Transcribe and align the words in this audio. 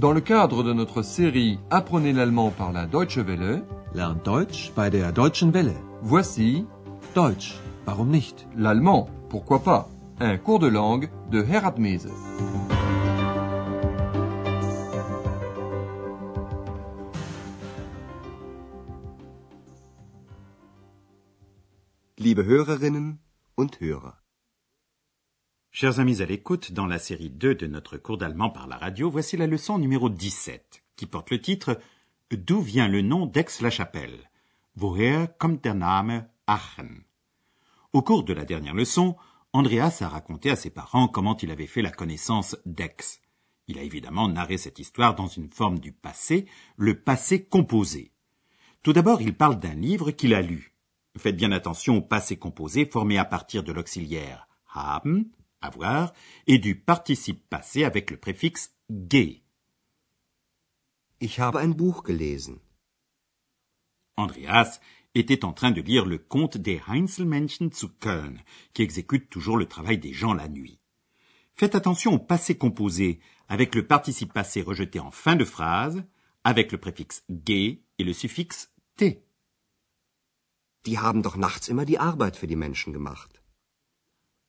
Dans 0.00 0.12
le 0.12 0.22
cadre 0.22 0.62
de 0.62 0.72
notre 0.72 1.02
série 1.02 1.58
Apprenez 1.68 2.14
l'allemand 2.14 2.50
par 2.50 2.72
la 2.72 2.86
Deutsche 2.86 3.18
Welle, 3.18 3.62
Lernt 3.92 4.24
Deutsch 4.24 4.72
bei 4.74 4.88
der 4.88 5.12
Deutschen 5.12 5.52
Welle. 5.52 5.74
voici 6.00 6.64
Deutsch, 7.14 7.60
warum 7.84 8.08
nicht? 8.08 8.46
l'allemand, 8.56 9.10
pourquoi 9.28 9.62
pas, 9.62 9.90
un 10.18 10.38
cours 10.38 10.58
de 10.58 10.68
langue 10.68 11.10
de 11.30 11.42
Herat 11.42 11.76
Mese. 11.78 12.08
Liebe 22.16 22.46
Hörerinnen 22.46 23.18
und 23.54 23.78
Hörer. 23.80 24.19
Chers 25.72 26.00
amis 26.00 26.20
à 26.20 26.26
l'écoute, 26.26 26.72
dans 26.72 26.86
la 26.86 26.98
série 26.98 27.30
2 27.30 27.54
de 27.54 27.68
notre 27.68 27.96
cours 27.96 28.18
d'allemand 28.18 28.50
par 28.50 28.66
la 28.66 28.76
radio, 28.76 29.08
voici 29.08 29.36
la 29.36 29.46
leçon 29.46 29.78
numéro 29.78 30.10
17, 30.10 30.82
qui 30.96 31.06
porte 31.06 31.30
le 31.30 31.40
titre 31.40 31.78
D'où 32.32 32.60
vient 32.60 32.88
le 32.88 33.02
nom 33.02 33.24
d'Aix-la-Chapelle? 33.24 34.18
Woher 34.76 35.28
kommt 35.38 35.62
der 35.62 35.76
Name 35.76 36.26
Aachen? 36.48 37.04
Au 37.92 38.02
cours 38.02 38.24
de 38.24 38.32
la 38.32 38.44
dernière 38.44 38.74
leçon, 38.74 39.16
Andreas 39.52 39.98
a 40.00 40.08
raconté 40.08 40.50
à 40.50 40.56
ses 40.56 40.70
parents 40.70 41.06
comment 41.06 41.36
il 41.36 41.52
avait 41.52 41.68
fait 41.68 41.82
la 41.82 41.92
connaissance 41.92 42.56
d'Aix. 42.66 43.20
Il 43.68 43.78
a 43.78 43.82
évidemment 43.82 44.26
narré 44.26 44.58
cette 44.58 44.80
histoire 44.80 45.14
dans 45.14 45.28
une 45.28 45.50
forme 45.50 45.78
du 45.78 45.92
passé, 45.92 46.46
le 46.76 47.00
passé 47.00 47.44
composé. 47.44 48.10
Tout 48.82 48.92
d'abord, 48.92 49.22
il 49.22 49.36
parle 49.36 49.60
d'un 49.60 49.74
livre 49.74 50.10
qu'il 50.10 50.34
a 50.34 50.42
lu. 50.42 50.74
Faites 51.16 51.36
bien 51.36 51.52
attention 51.52 51.98
au 51.98 52.02
passé 52.02 52.36
composé 52.36 52.86
formé 52.86 53.18
à 53.18 53.24
partir 53.24 53.62
de 53.62 53.72
l'auxiliaire 53.72 54.48
haben, 54.74 55.26
avoir, 55.60 56.12
et 56.46 56.58
du 56.58 56.74
participe 56.74 57.48
passé 57.48 57.84
avec 57.84 58.10
le 58.10 58.16
préfixe 58.16 58.74
ge. 58.90 59.40
Ich 61.20 61.38
habe 61.38 61.58
ein 61.58 61.74
Buch 61.74 62.02
gelesen. 62.02 62.60
Andreas 64.16 64.80
était 65.14 65.44
en 65.44 65.52
train 65.52 65.70
de 65.70 65.80
lire 65.80 66.06
le 66.06 66.18
conte 66.18 66.56
des 66.56 66.80
Heinzelmännchen 66.86 67.72
zu 67.72 67.88
Köln, 67.88 68.42
qui 68.74 68.82
exécute 68.82 69.28
toujours 69.28 69.56
le 69.56 69.66
travail 69.66 69.98
des 69.98 70.12
gens 70.12 70.34
la 70.34 70.48
nuit. 70.48 70.78
Faites 71.54 71.74
attention 71.74 72.14
au 72.14 72.18
passé 72.18 72.56
composé 72.56 73.20
avec 73.48 73.74
le 73.74 73.86
participe 73.86 74.32
passé 74.32 74.62
rejeté 74.62 75.00
en 75.00 75.10
fin 75.10 75.36
de 75.36 75.44
phrase, 75.44 76.04
avec 76.44 76.72
le 76.72 76.78
préfixe 76.78 77.24
ge 77.28 77.78
et 77.98 78.04
le 78.04 78.12
suffixe 78.12 78.70
t. 78.96 79.22
Die 80.86 80.98
haben 80.98 81.22
doch 81.22 81.36
nachts 81.36 81.68
immer 81.68 81.84
die 81.84 81.98
Arbeit 81.98 82.36
für 82.36 82.46
die 82.46 82.56
Menschen 82.56 82.94
gemacht. 82.94 83.39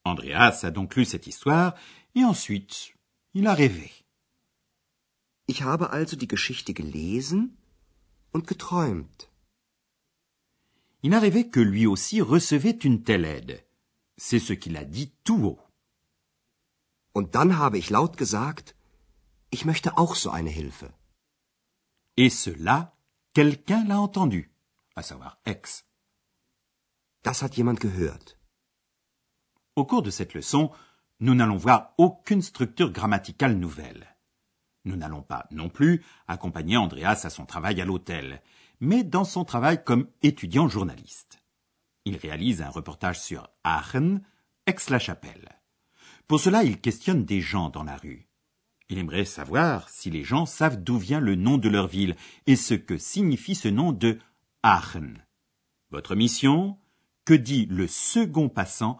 Andreas 0.04 0.64
a 0.64 0.72
donc 0.72 0.96
lu 0.96 1.06
cette 1.06 1.28
histoire 1.28 1.76
et 2.16 2.24
ensuite 2.24 2.94
il 3.34 3.48
a 3.48 3.54
rêvé. 3.54 3.92
Ich 5.48 5.62
habe 5.64 5.92
also 5.92 6.16
die 6.16 6.28
Geschichte 6.28 6.74
gelesen 6.74 7.58
und 8.34 8.48
geträumt. 8.48 9.30
Il 11.04 11.14
a 11.14 11.20
rêvé 11.20 11.50
que 11.50 11.60
lui 11.60 11.86
aussi 11.88 12.22
recevait 12.22 12.80
une 12.84 13.04
telle 13.04 13.26
aide. 13.26 13.64
C'est 14.18 14.40
ce 14.40 14.54
qu'il 14.54 14.78
a 14.78 14.86
dit 14.86 15.12
tout 15.24 15.42
haut. 15.44 15.60
Und 17.14 17.36
dann 17.36 17.58
habe 17.58 17.78
ich 17.78 17.90
laut 17.90 18.18
gesagt, 18.18 18.76
ich 19.50 19.66
möchte 19.66 19.98
auch 19.98 20.16
so 20.16 20.30
eine 20.30 20.50
Hilfe. 20.50 20.94
Et 22.16 22.30
cela, 22.30 22.96
quelqu'un 23.34 23.84
l'a 23.86 24.00
entendu, 24.00 24.52
à 24.96 25.04
savoir 25.04 25.40
ex. 25.46 25.86
Das 27.24 27.42
hat 27.42 27.56
jemand 27.56 27.80
gehört. 27.80 28.38
Au 29.78 29.86
cours 29.86 30.02
de 30.02 30.10
cette 30.10 30.34
leçon, 30.34 30.70
nous 31.22 31.34
n'allons 31.34 31.56
voir 31.56 31.94
aucune 31.98 32.42
structure 32.42 32.92
grammaticale 32.92 33.56
nouvelle. 33.58 34.18
Nous 34.84 34.98
n'allons 34.98 35.22
pas 35.22 35.48
non 35.52 35.70
plus 35.70 36.04
accompagner 36.28 36.76
Andreas 36.76 37.22
à 37.24 37.30
son 37.30 37.46
travail 37.46 37.80
à 37.80 37.86
l'hôtel, 37.86 38.42
mais 38.82 39.04
dans 39.04 39.24
son 39.24 39.46
travail 39.46 39.82
comme 39.84 40.08
étudiant 40.24 40.68
journaliste. 40.68 41.42
Il 42.04 42.18
réalise 42.18 42.62
un 42.62 42.70
reportage 42.70 43.22
sur 43.22 43.48
Aachen, 43.64 44.22
Aix-la-Chapelle. 44.66 45.48
Pour 46.28 46.42
cela, 46.42 46.64
il 46.64 46.82
questionne 46.82 47.24
des 47.24 47.40
gens 47.40 47.70
dans 47.70 47.84
la 47.84 47.96
rue. 47.96 48.28
Il 48.90 48.98
aimerait 48.98 49.24
savoir 49.24 49.88
si 49.88 50.10
les 50.10 50.24
gens 50.24 50.46
savent 50.46 50.84
d'où 50.84 50.98
vient 50.98 51.22
le 51.22 51.36
nom 51.36 51.58
de 51.58 51.70
leur 51.70 51.88
ville 51.88 52.18
et 52.46 52.58
ce 52.58 52.74
que 52.74 52.98
signifie 52.98 53.56
ce 53.56 53.70
nom 53.70 53.94
de 53.94 54.20
Aachen. 54.64 55.24
Votre 55.92 56.16
mission? 56.16 56.78
Que 57.24 57.36
dit 57.36 57.68
le 57.68 57.88
second 57.88 58.50
passant 58.50 59.00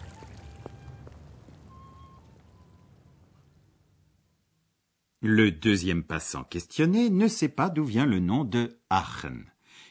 Le 5.23 5.51
deuxième 5.51 6.03
passant 6.03 6.43
questionné 6.43 7.11
ne 7.11 7.27
sait 7.27 7.47
pas 7.47 7.69
d'où 7.69 7.85
vient 7.85 8.07
le 8.07 8.19
nom 8.19 8.43
de 8.43 8.79
Aachen. 8.89 9.45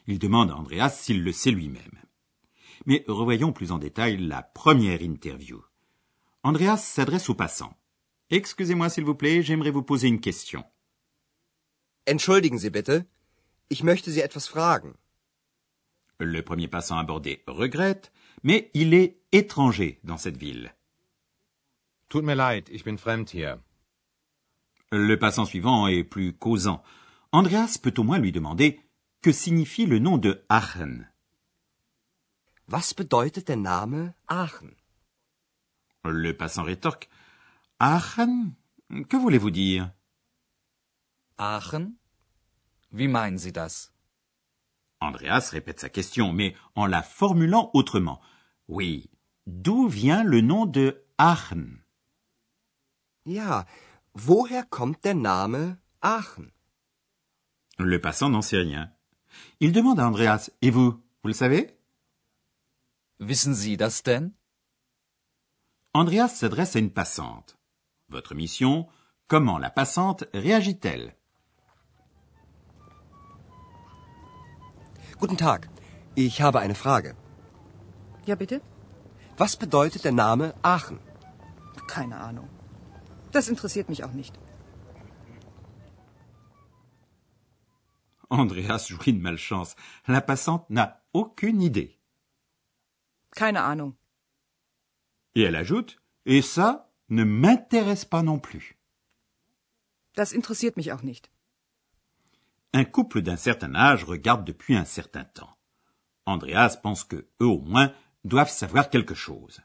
Il 0.08 0.18
demande 0.18 0.50
à 0.50 0.56
Andreas 0.56 0.90
s'il 0.90 1.22
le 1.22 1.30
sait 1.30 1.52
lui-même. 1.52 2.00
Mais 2.84 3.04
revoyons 3.06 3.52
plus 3.52 3.70
en 3.70 3.78
détail 3.78 4.16
la 4.16 4.42
première 4.42 5.02
interview. 5.02 5.62
Andreas 6.42 6.78
s'adresse 6.78 7.28
au 7.28 7.34
passant. 7.34 7.76
Excusez-moi 8.30 8.88
s'il 8.88 9.04
vous 9.04 9.14
plaît, 9.14 9.42
j'aimerais 9.42 9.70
vous 9.70 9.84
poser 9.84 10.08
une 10.08 10.20
question. 10.20 10.64
Entschuldigen 12.08 12.58
Sie 12.58 12.70
bitte, 12.70 13.04
ich 13.70 13.84
möchte 13.84 14.10
Sie 14.10 14.20
etwas 14.20 14.48
fragen. 14.48 14.94
Le 16.18 16.42
premier 16.42 16.66
passant 16.66 16.98
abordé 16.98 17.44
regrette, 17.46 18.10
mais 18.42 18.68
il 18.74 18.94
est 18.94 19.20
étranger 19.30 20.00
dans 20.02 20.18
cette 20.18 20.38
ville. 20.38 20.74
Tut 22.08 22.22
mir 22.22 22.34
leid, 22.34 22.68
ich 22.72 22.82
bin 22.82 22.96
fremd 22.96 23.32
hier. 23.32 23.60
Le 24.92 25.16
passant 25.16 25.44
suivant 25.44 25.86
est 25.86 26.02
plus 26.02 26.32
causant. 26.32 26.82
Andreas 27.30 27.78
peut 27.80 27.94
au 27.96 28.02
moins 28.02 28.18
lui 28.18 28.32
demander 28.32 28.80
que 29.22 29.30
signifie 29.30 29.86
le 29.86 30.00
nom 30.00 30.18
de 30.18 30.44
Aachen? 30.48 31.08
Was 32.68 32.92
bedeutet 32.96 33.42
der 33.46 33.56
Name 33.56 34.14
Aachen? 34.26 34.74
Le 36.04 36.32
passant 36.32 36.64
rétorque 36.64 37.08
Aachen? 37.78 38.54
Que 39.08 39.16
voulez-vous 39.16 39.52
dire? 39.52 39.92
Aachen? 41.38 41.94
Wie 42.90 43.06
meinen 43.06 43.38
Sie 43.38 43.52
das? 43.52 43.92
Andreas 45.00 45.50
répète 45.50 45.78
sa 45.78 45.88
question, 45.88 46.32
mais 46.32 46.56
en 46.74 46.86
la 46.86 47.02
formulant 47.02 47.70
autrement. 47.74 48.20
Oui, 48.66 49.08
d'où 49.46 49.86
vient 49.86 50.24
le 50.24 50.40
nom 50.40 50.66
de 50.66 51.04
Aachen? 51.16 51.78
Ja, 53.24 53.66
woher 54.14 54.64
kommt 54.64 55.04
der 55.04 55.14
Name 55.14 55.78
Aachen? 56.00 56.52
Le 57.78 57.98
passant 57.98 58.28
n'en 58.30 58.42
sait 58.42 58.58
rien. 58.58 58.92
Il 59.60 59.72
demande 59.72 60.00
à 60.00 60.06
Andreas 60.06 60.50
Et 60.62 60.70
vous, 60.70 60.90
vous 61.22 61.28
le 61.28 61.32
savez 61.32 61.76
Wissen 63.20 63.54
Sie 63.54 63.76
das 63.76 64.02
denn? 64.02 64.32
Andreas 65.92 66.28
s'adresse 66.28 66.76
à 66.76 66.78
une 66.78 66.90
passante. 66.92 67.56
Votre 68.08 68.34
mission 68.34 68.86
Comment 69.28 69.58
la 69.58 69.70
passante 69.70 70.24
réagit-elle 70.34 71.14
Guten 75.20 75.36
Tag, 75.36 75.68
ich 76.16 76.40
habe 76.40 76.60
eine 76.60 76.74
Frage. 76.74 77.14
Ja, 78.26 78.34
bitte? 78.36 78.62
Was 79.36 79.56
bedeutet 79.56 80.04
der 80.04 80.12
Name 80.12 80.54
Aachen? 80.62 80.98
Keine 81.86 82.16
Ahnung. 82.18 82.48
Das 83.32 83.48
interessiert 83.48 83.88
mich 83.88 84.04
auch 84.04 84.12
nicht. 84.12 84.38
Andreas 88.30 88.88
jouit 88.88 89.12
de 89.12 89.20
malchance. 89.20 89.74
La 90.06 90.20
passante 90.20 90.70
n'a 90.70 91.02
aucune 91.12 91.60
idée. 91.62 91.98
Keine 93.34 93.62
Ahnung. 93.62 93.94
Et 95.34 95.42
elle 95.42 95.56
ajoute 95.56 95.96
Et 96.26 96.42
ça 96.42 96.92
ne 97.08 97.24
m'intéresse 97.24 98.04
pas 98.04 98.22
non 98.22 98.38
plus. 98.38 98.76
Das 100.14 100.32
interessiert 100.32 100.76
mich 100.76 100.92
auch 100.92 101.02
nicht. 101.02 101.30
Un 102.72 102.84
couple 102.84 103.22
d'un 103.22 103.36
certain 103.36 103.74
âge 103.74 104.04
regarde 104.04 104.44
depuis 104.44 104.76
un 104.76 104.84
certain 104.84 105.24
temps. 105.24 105.56
Andreas 106.24 106.76
pense 106.80 107.04
que 107.04 107.28
eux 107.40 107.46
au 107.46 107.60
moins 107.60 107.92
doivent 108.24 108.50
savoir 108.50 108.90
quelque 108.90 109.14
chose. 109.14 109.60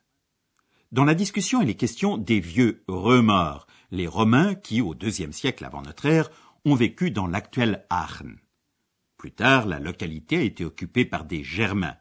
Dans 0.91 1.03
la 1.03 1.15
discussion, 1.15 1.61
il 1.61 1.69
est 1.69 1.75
question 1.75 2.17
des 2.17 2.39
vieux 2.39 2.83
remords, 2.87 3.67
les 3.91 4.07
Romains 4.07 4.55
qui, 4.55 4.81
au 4.81 4.93
deuxième 4.93 5.33
siècle 5.33 5.65
avant 5.65 5.81
notre 5.81 6.05
ère, 6.05 6.29
ont 6.63 6.75
vécu 6.75 7.11
dans 7.11 7.27
l'actuel 7.27 7.85
Aachen. 7.89 8.37
Plus 9.17 9.31
tard, 9.31 9.65
la 9.65 9.79
localité 9.79 10.37
a 10.37 10.41
été 10.41 10.63
occupée 10.63 11.05
par 11.05 11.25
des 11.25 11.43
Germains. 11.43 11.97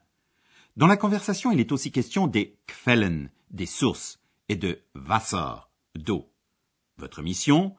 Dans 0.76 0.86
la 0.86 0.96
conversation, 0.96 1.52
il 1.52 1.60
est 1.60 1.72
aussi 1.72 1.92
question 1.92 2.26
des 2.26 2.58
Quellen, 2.66 3.31
des 3.50 3.66
sources, 3.66 4.20
et 4.48 4.56
de 4.56 4.82
Wasser, 4.94 5.69
d'eau. 5.94 6.31
Votre 6.98 7.22
mission 7.22 7.75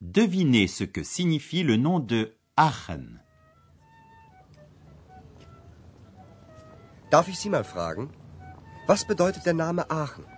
Devinez 0.00 0.68
ce 0.68 0.84
que 0.84 1.02
signifie 1.02 1.64
le 1.64 1.76
nom 1.76 1.98
de 1.98 2.36
Aachen. 2.56 3.20
Aachen? 9.90 10.37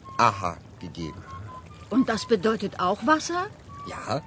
Aha 0.17 0.57
gegeben. 0.79 1.21
Und 1.89 2.09
das 2.09 2.25
bedeutet 2.27 2.79
auch 2.79 3.05
Wasser? 3.05 3.47
Ja, 3.87 4.21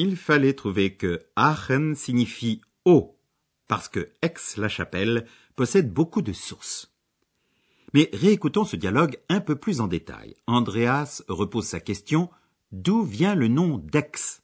Il 0.00 0.16
fallait 0.16 0.54
trouver 0.54 0.90
que 0.90 1.26
Aachen 1.34 1.96
signifie 1.96 2.60
eau, 2.84 3.18
parce 3.66 3.88
que 3.88 4.12
Aix-la-Chapelle 4.22 5.26
possède 5.56 5.92
beaucoup 5.92 6.22
de 6.22 6.32
sources. 6.32 6.92
Mais 7.94 8.08
réécoutons 8.12 8.64
ce 8.64 8.76
dialogue 8.76 9.18
un 9.28 9.40
peu 9.40 9.56
plus 9.56 9.80
en 9.80 9.88
détail. 9.88 10.36
Andreas 10.46 11.22
repose 11.28 11.66
sa 11.66 11.80
question 11.80 12.30
D'où 12.70 13.02
vient 13.02 13.34
le 13.34 13.48
nom 13.48 13.78
d'Aix? 13.78 14.40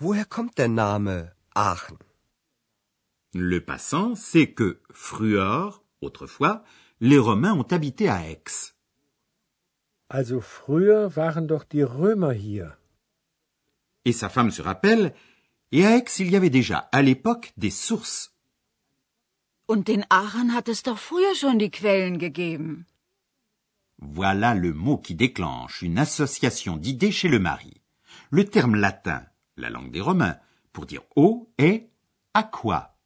Woher 0.00 0.28
kommt 0.28 0.58
der 0.58 0.68
Name 0.68 1.30
Aachen? 1.54 1.96
Le 3.34 3.60
passant 3.60 4.14
sait 4.14 4.52
que 4.52 4.80
früher, 4.90 5.82
autrefois, 6.00 6.64
les 7.00 7.18
Romains 7.18 7.54
ont 7.54 7.66
habité 7.70 8.08
à 8.08 8.28
Aix. 8.28 8.74
Also 10.08 10.40
früher 10.40 11.14
waren 11.16 11.46
doch 11.46 11.64
die 11.64 11.82
Römer 11.82 12.32
hier. 12.32 12.78
Et 14.06 14.12
sa 14.12 14.30
femme 14.30 14.50
se 14.50 14.62
rappelle, 14.62 15.14
et 15.70 15.84
à 15.84 15.96
Aix 15.96 16.18
il 16.18 16.30
y 16.30 16.36
avait 16.36 16.48
déjà, 16.48 16.88
à 16.92 17.02
l'époque, 17.02 17.52
des 17.58 17.70
sources. 17.70 18.34
Und 19.66 19.90
in 19.90 20.04
Aachen 20.08 20.54
hat 20.54 20.68
es 20.68 20.82
doch 20.82 20.98
früher 20.98 21.34
schon 21.34 21.58
die 21.58 21.70
Quellen 21.70 22.18
gegeben. 22.18 22.86
Voilà 23.98 24.54
le 24.54 24.72
mot 24.72 24.96
qui 24.96 25.14
déclenche 25.14 25.82
une 25.82 25.98
association 25.98 26.78
d'idées 26.78 27.12
chez 27.12 27.28
le 27.28 27.38
mari. 27.38 27.82
Le 28.30 28.46
terme 28.46 28.76
latin, 28.76 29.26
la 29.58 29.68
langue 29.68 29.90
des 29.90 30.00
Romains, 30.00 30.38
pour 30.72 30.86
dire 30.86 31.02
eau 31.16 31.52
est 31.58 31.90
aqua. 32.32 32.97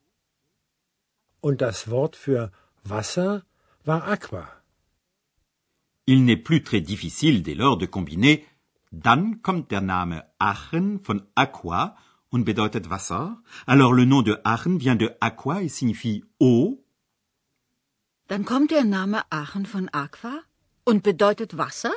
Und 1.47 1.61
das 1.61 1.91
Wort 1.91 2.15
für 2.15 2.53
Wasser 2.85 3.43
war 3.85 4.01
Aqua. 4.17 4.47
Il 6.07 6.25
n'est 6.25 6.43
plus 6.49 6.63
très 6.63 6.81
difficile 6.81 7.43
dès 7.43 7.55
lors 7.55 7.79
de 7.79 7.87
combiner 7.87 8.37
Dann 8.93 9.43
kommt 9.43 9.71
der 9.71 9.81
Name 9.81 10.25
Aachen 10.39 11.01
von 11.01 11.23
aqua 11.35 11.97
und 12.31 12.45
bedeutet 12.45 12.91
Wasser. 12.91 13.43
Alors 13.67 13.93
le 13.93 14.05
nom 14.05 14.23
de 14.23 14.39
Aachen 14.45 14.79
vient 14.79 14.97
de 14.97 15.11
aqua 15.21 15.63
et 15.63 15.69
signifie 15.69 16.25
eau. 16.39 16.85
Dann 18.29 18.45
kommt 18.45 18.71
der 18.71 18.85
Name 18.85 19.23
Aachen 19.31 19.67
von 19.67 19.89
Aqua 19.93 20.43
und 20.85 21.03
bedeutet 21.03 21.59
Wasser? 21.59 21.93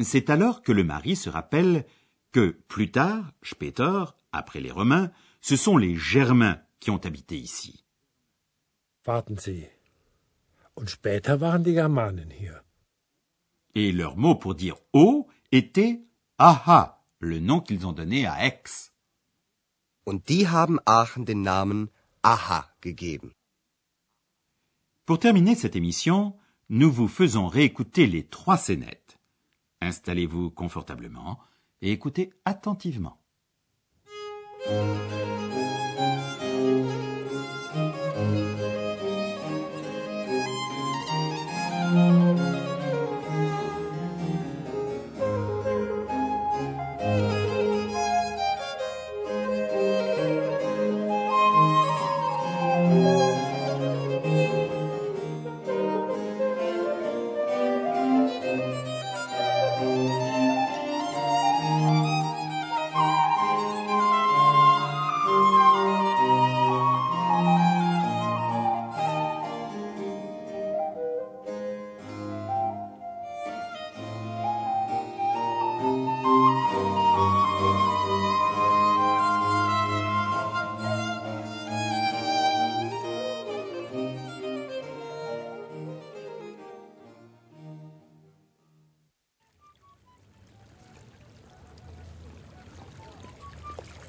C'est 0.00 0.30
alors 0.30 0.62
que 0.62 0.72
le 0.72 0.84
mari 0.84 1.14
se 1.14 1.30
rappelle 1.30 1.86
que 2.32 2.50
plus 2.68 2.90
tard, 2.90 3.32
später, 3.42 4.04
après 4.32 4.60
les 4.60 4.72
Romains, 4.72 5.10
ce 5.40 5.56
sont 5.56 5.76
les 5.76 5.96
Germains 5.96 6.60
qui 6.80 6.90
ont 6.90 7.04
habité 7.04 7.36
ici. 7.36 7.84
Warten 9.04 9.38
Sie. 9.38 9.68
Und 10.74 10.90
später 10.90 11.40
waren 11.40 11.64
die 11.64 11.74
Germanen 11.74 12.30
hier. 12.30 12.62
Et 13.74 13.92
leur 13.92 14.16
mot 14.16 14.36
pour 14.36 14.54
dire 14.54 14.76
eau 14.92 15.26
était 15.50 16.00
aha, 16.38 17.04
le 17.20 17.40
nom 17.40 17.60
qu'ils 17.60 17.86
ont 17.86 17.92
donné 17.92 18.26
à 18.26 18.34
Aix. 18.46 18.92
Und 20.04 20.28
die 20.28 20.48
haben 20.48 20.78
Aachen 20.86 21.24
den 21.24 21.42
Namen 21.42 21.90
Aha 22.22 22.68
gegeben. 22.80 23.32
Pour 25.04 25.18
terminer 25.18 25.54
cette 25.54 25.76
émission, 25.76 26.36
nous 26.68 26.92
vous 26.92 27.08
faisons 27.08 27.46
réécouter 27.46 28.06
les 28.06 28.26
trois 28.26 28.58
scénettes. 28.58 29.18
Installez-vous 29.80 30.50
confortablement 30.50 31.38
et 31.80 31.92
écoutez 31.92 32.30
attentivement. 32.44 33.18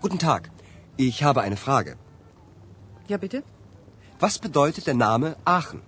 Guten 0.00 0.18
Tag, 0.18 0.50
ich 0.96 1.22
habe 1.22 1.40
eine 1.42 1.56
Frage. 1.56 1.96
Ja, 3.08 3.16
bitte? 3.16 3.42
Was 4.20 4.38
bedeutet 4.38 4.86
der 4.86 4.94
Name 4.94 5.36
Aachen? 5.44 5.80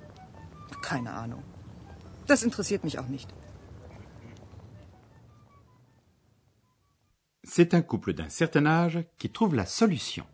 Keine 0.82 1.12
Ahnung. 1.12 1.42
Das 2.26 2.42
interessiert 2.42 2.84
mich 2.84 2.98
auch 2.98 3.08
nicht. 3.08 3.28
C'est 7.44 7.74
un 7.74 7.82
couple 7.82 8.12
d'un 8.14 8.30
certain 8.30 8.66
âge 8.66 9.04
qui 9.18 9.30
trouve 9.30 9.54
la 9.54 9.66
solution. 9.66 10.26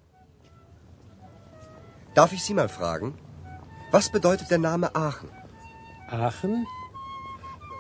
Darf 2.15 2.33
ich 2.33 2.43
Sie 2.45 2.55
mal 2.55 2.69
fragen? 2.69 3.15
Was 3.91 4.11
bedeutet 4.11 4.51
der 4.51 4.59
Name 4.59 4.95
Aachen? 4.95 5.31
Aachen? 6.09 6.67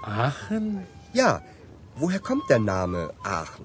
Aachen? 0.03 0.87
Ja, 1.13 1.43
woher 1.97 2.21
kommt 2.21 2.49
der 2.51 2.59
Name 2.59 3.13
Aachen? 3.23 3.65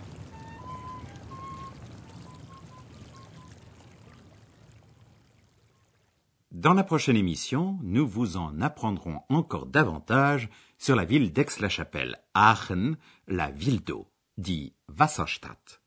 Dans 6.61 6.75
la 6.75 6.83
prochaine 6.83 7.17
émission, 7.17 7.79
nous 7.81 8.07
vous 8.07 8.37
en 8.37 8.61
apprendrons 8.61 9.21
encore 9.29 9.65
davantage 9.65 10.47
sur 10.77 10.95
la 10.95 11.05
ville 11.05 11.33
d'Aix-la-Chapelle, 11.33 12.21
Aachen, 12.35 12.97
la 13.25 13.49
ville 13.49 13.83
d'eau, 13.83 14.05
dit 14.37 14.75
Wasserstadt. 14.87 15.81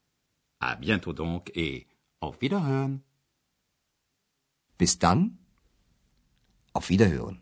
À 0.58 0.74
bientôt 0.74 1.12
donc 1.12 1.52
et 1.54 1.86
auf 2.20 2.40
Wiederhören. 2.40 3.02
bis 4.76 4.98
dann. 4.98 5.38
Auf 6.72 6.88
Wiederhören. 6.88 7.40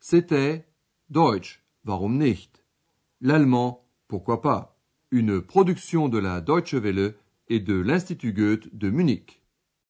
C'était 0.00 0.64
Deutsch, 1.10 1.62
warum 1.84 2.16
nicht? 2.16 2.64
L'allemand, 3.20 3.84
pourquoi 4.08 4.40
pas? 4.40 4.80
Une 5.10 5.42
production 5.42 6.08
de 6.08 6.16
la 6.16 6.40
Deutsche 6.40 6.76
Welle 6.82 7.16
et 7.48 7.60
de 7.60 7.74
l'Institut 7.74 8.32
Goethe 8.32 8.74
de 8.74 8.88
Munich. 8.88 9.37